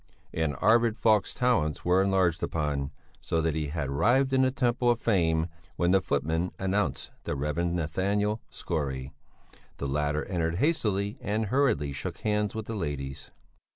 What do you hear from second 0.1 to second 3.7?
And Arvid Falk's talents were enlarged upon, so that he